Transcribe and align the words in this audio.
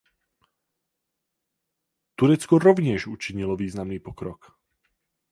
Turecko 2.15 2.59
rovněž 2.59 3.07
učinilo 3.07 3.55
významný 3.55 3.99
pokrok. 3.99 4.45